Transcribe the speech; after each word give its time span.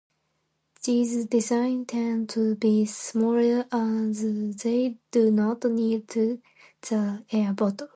These 0.83 1.27
designs 1.27 1.85
tend 1.85 2.27
to 2.31 2.55
be 2.55 2.85
smaller 2.87 3.67
as 3.71 4.23
they 4.63 4.97
do 5.11 5.29
not 5.29 5.63
need 5.65 6.07
the 6.07 6.41
air 7.31 7.53
bottle. 7.53 7.89